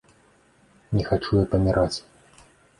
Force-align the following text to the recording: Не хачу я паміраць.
Не 0.95 1.03
хачу 1.11 1.31
я 1.43 1.45
паміраць. 1.53 1.97